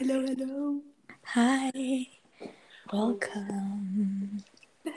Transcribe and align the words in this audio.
Hello, 0.00 0.22
hello. 0.22 0.80
Hi, 1.34 2.06
welcome. 2.92 4.44
Back 4.84 4.94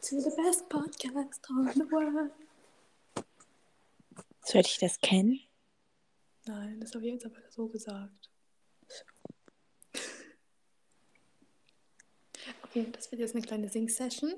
to 0.00 0.18
the 0.18 0.32
best 0.34 0.66
podcast 0.70 1.44
on 1.50 1.66
the 1.74 1.84
world. 1.92 2.30
Sollte 4.40 4.68
ich 4.70 4.78
das 4.78 4.98
kennen? 5.02 5.40
Nein, 6.46 6.80
das 6.80 6.94
habe 6.94 7.04
ich 7.04 7.12
jetzt 7.12 7.26
aber 7.26 7.36
so 7.50 7.66
gesagt. 7.68 8.30
Okay, 12.62 12.86
das 12.92 13.10
wird 13.10 13.20
jetzt 13.20 13.34
eine 13.34 13.44
kleine 13.44 13.68
Sing-Session. 13.68 14.32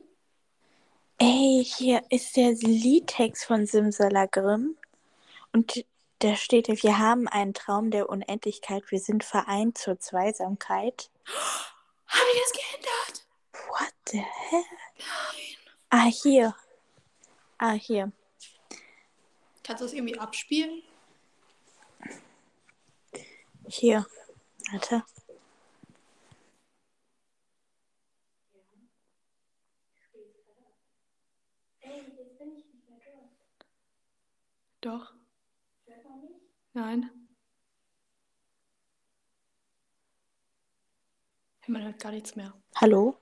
Ey, 1.18 1.64
hier 1.64 2.02
ist 2.10 2.36
der 2.36 2.54
Liedtext 2.54 3.44
von 3.44 3.66
Simsalagrim. 3.66 4.76
Und 5.52 5.84
da 6.18 6.36
steht, 6.36 6.68
wir 6.68 6.98
haben 6.98 7.28
einen 7.28 7.54
Traum 7.54 7.90
der 7.90 8.08
Unendlichkeit, 8.08 8.90
wir 8.90 9.00
sind 9.00 9.24
vereint 9.24 9.76
zur 9.78 9.98
Zweisamkeit. 9.98 11.10
Habe 12.06 12.26
ich 12.32 12.40
das 12.40 12.52
geändert? 12.52 13.26
What 13.68 13.94
the 14.08 14.18
hell? 14.18 14.64
Nein. 14.98 15.56
Ah, 15.90 16.06
hier. 16.06 16.54
Ah, 17.58 17.72
hier. 17.72 18.12
Kannst 19.62 19.80
du 19.80 19.86
das 19.86 19.92
irgendwie 19.92 20.18
abspielen? 20.18 20.82
Hier. 23.68 24.06
Warte. 24.72 25.04
Doch. 34.80 35.12
Nein. 36.76 37.10
Man 41.66 41.82
hört 41.82 41.98
gar 41.98 42.12
nichts 42.12 42.36
mehr. 42.36 42.52
Hallo? 42.74 43.16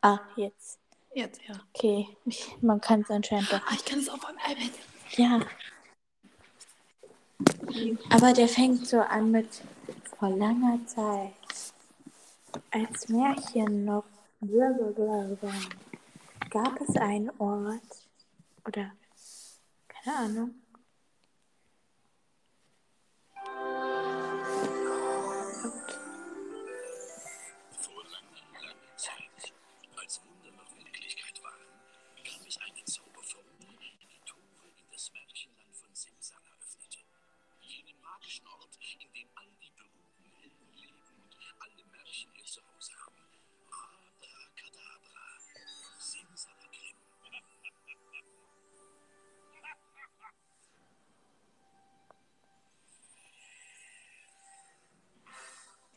Ah, 0.00 0.20
jetzt. 0.36 0.78
Jetzt, 1.12 1.40
ja. 1.48 1.56
Okay, 1.74 2.06
ich, 2.24 2.56
man 2.62 2.80
kann 2.80 3.00
es 3.00 3.10
anscheinend 3.10 3.52
doch. 3.52 3.60
Ah, 3.66 3.74
ich 3.74 3.84
kann 3.84 3.98
es 3.98 4.08
auf 4.08 4.22
meinem 4.22 4.38
iPad. 4.38 4.70
Ja. 5.16 5.40
Aber 8.10 8.32
der 8.32 8.46
fängt 8.46 8.86
so 8.86 9.00
an 9.00 9.32
mit 9.32 9.60
vor 10.16 10.30
langer 10.30 10.78
Zeit. 10.86 11.32
Als 12.70 13.08
Märchen 13.08 13.86
noch 13.86 14.04
blablabla 14.40 15.36
gab 16.48 16.80
es 16.80 16.96
einen 16.96 17.30
Ort 17.40 18.08
oder 18.64 18.92
keine 19.88 20.16
Ahnung. 20.16 20.59
In 38.98 39.12
dem 39.12 39.28
all 39.36 39.46
die 39.60 39.70
berühmten 39.76 40.24
Helden 40.40 40.72
leben 40.74 41.00
und 41.22 41.36
alle 41.60 41.84
Märchen 41.92 42.30
ihr 42.34 42.44
Zuhause 42.44 42.92
haben. 43.06 43.22
Abracadabra, 44.20 45.38
Simsalagrim. 45.98 46.96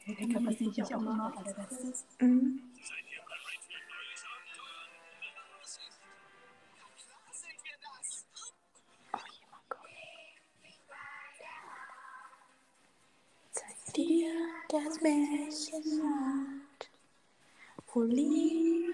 Der 0.06 0.28
kann 0.28 0.46
das 0.46 0.60
nicht 0.60 0.84
auch 0.84 0.92
immer 0.92 1.38
als 1.38 1.56
Bestes. 1.56 2.06
Mhm. 2.20 2.74
Dir 13.96 14.32
das 14.70 15.02
Märchenland, 15.02 16.62
wo 17.94 18.02
Liebe 18.02 18.94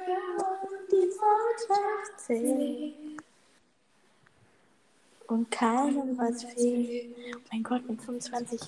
und 0.61 0.91
die 0.91 1.09
Freundschaft 1.11 2.19
zählt. 2.19 2.95
Und 5.27 5.51
keinem 5.51 6.17
was 6.17 6.43
fehlt. 6.43 7.15
Oh 7.35 7.39
mein 7.51 7.63
Gott, 7.63 7.87
mit 7.87 8.01
25 8.01 8.59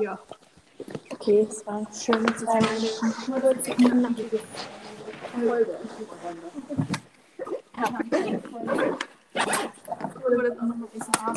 Ja. 0.00 0.18
Okay, 1.10 1.46
es 1.50 1.66
war 1.66 1.86
schön 1.92 2.26
zwei 2.36 2.60
Minuten. 2.60 3.32
Wurde 3.32 3.54
das 10.48 10.58
auch 10.58 10.62
noch 10.62 10.74
ein 10.74 10.86
bisschen 10.92 11.14
arm. 11.24 11.36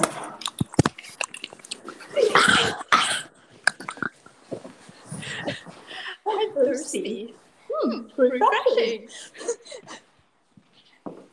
I'm 6.93 7.01
thirsty. 7.03 7.33
Hmm, 7.69 8.07
refreshing. 8.17 9.09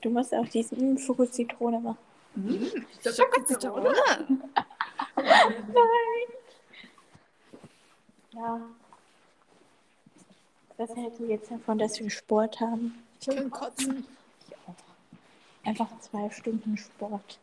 Du 0.03 0.11
musst 0.11 0.33
auch 0.35 0.47
diesen 0.47 0.95
mm, 0.95 0.99
Schokozitrone 0.99 1.81
machen. 1.81 1.99
Schokozitrone. 3.03 3.93
Nein. 3.93 4.43
Ja. 8.35 8.61
Was 10.77 10.95
hältst 10.95 11.21
du 11.21 11.25
jetzt 11.25 11.51
davon, 11.51 11.79
dass 11.79 11.99
wir 11.99 12.11
Sport 12.11 12.61
haben? 12.61 13.03
Ich 13.19 13.27
kann 13.27 13.51
kotzen. 13.51 14.07
Einfach 15.65 15.89
zwei 16.01 16.29
Stunden 16.31 16.77
Sport. 16.77 17.39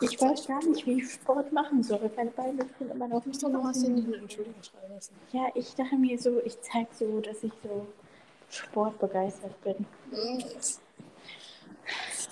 Ich 0.00 0.20
weiß 0.20 0.46
gar 0.46 0.64
nicht, 0.64 0.86
wie 0.86 1.02
ich 1.02 1.12
Sport 1.12 1.52
machen 1.52 1.82
soll. 1.82 2.10
Meine 2.16 2.30
Beine 2.30 2.66
tun 2.78 2.90
immer 2.90 3.08
noch 3.08 3.22
Du 3.22 3.48
noch 3.48 3.64
was 3.64 3.82
in 3.82 3.96
die 3.96 4.14
Entschuldigung 4.14 4.62
schreiben 4.62 4.94
lassen. 4.94 5.14
Ja, 5.32 5.48
ich 5.54 5.74
dachte 5.74 5.96
mir 5.96 6.18
so, 6.18 6.40
ich 6.44 6.60
zeige 6.60 6.88
so, 6.92 7.20
dass 7.20 7.42
ich 7.44 7.52
so 7.62 7.86
sportbegeistert 8.50 9.62
bin. 9.62 9.86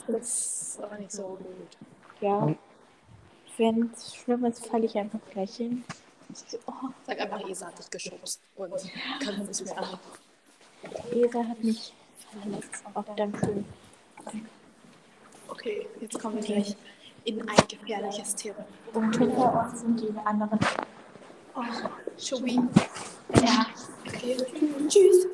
Das 0.06 0.26
ist 0.26 0.80
aber 0.82 0.98
nicht 0.98 1.12
so 1.12 1.22
gut. 1.22 1.76
Ja. 2.20 2.54
Wenn 3.56 3.90
es 3.94 4.16
schlimm 4.16 4.44
ist, 4.46 4.66
falle 4.66 4.86
ich 4.86 4.96
einfach 4.96 5.20
gleich 5.32 5.56
hin. 5.56 5.84
So, 6.32 6.58
oh, 6.66 6.88
Sag 7.06 7.20
einfach, 7.20 7.46
Isa 7.48 7.66
hat 7.66 7.78
dich 7.78 7.90
geschubst 7.90 8.40
und 8.56 8.72
kann 9.20 9.40
es 9.48 9.60
nicht 9.60 9.74
mehr. 9.74 9.98
Esa 11.12 11.44
hat 11.44 11.62
mich 11.62 11.92
verletzt. 12.40 12.84
Auch 12.94 13.04
dann 13.16 13.34
schön. 13.36 13.64
Okay, 15.48 15.86
jetzt 16.00 16.18
kommen 16.18 16.36
wir 16.36 16.42
gleich 16.42 16.76
in 17.24 17.48
ein 17.48 17.68
gefährliches 17.68 18.34
Thema. 18.34 18.64
Und 18.92 19.16
hinter 19.16 19.66
uns 19.66 19.80
sind 19.80 20.00
die 20.00 20.12
anderen. 20.24 20.58
Oh, 21.54 21.62
Schubi. 22.18 22.60
Ja. 23.34 23.66
Okay. 24.06 24.36
Tschüss. 24.88 25.26